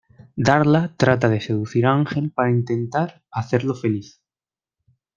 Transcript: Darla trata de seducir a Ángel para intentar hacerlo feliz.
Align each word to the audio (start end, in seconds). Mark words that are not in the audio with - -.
Darla 0.47 0.95
trata 0.97 1.29
de 1.29 1.39
seducir 1.39 1.85
a 1.85 1.93
Ángel 1.93 2.31
para 2.31 2.49
intentar 2.49 3.21
hacerlo 3.29 3.75
feliz. 3.75 4.19